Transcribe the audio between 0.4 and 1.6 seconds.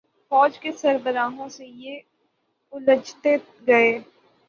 کے سربراہوں